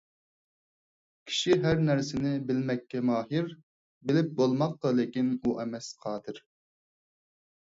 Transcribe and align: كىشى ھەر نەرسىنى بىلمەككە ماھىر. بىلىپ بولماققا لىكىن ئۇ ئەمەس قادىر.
كىشى 1.31 1.57
ھەر 1.65 1.83
نەرسىنى 1.89 2.31
بىلمەككە 2.47 3.01
ماھىر. 3.11 3.53
بىلىپ 4.13 4.33
بولماققا 4.41 4.95
لىكىن 5.03 5.31
ئۇ 5.37 5.55
ئەمەس 5.61 5.93
قادىر. 6.09 6.43